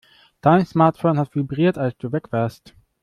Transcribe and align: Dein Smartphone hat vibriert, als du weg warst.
Dein 0.41 0.65
Smartphone 0.65 1.19
hat 1.19 1.35
vibriert, 1.35 1.77
als 1.77 1.95
du 1.97 2.11
weg 2.11 2.31
warst. 2.31 2.73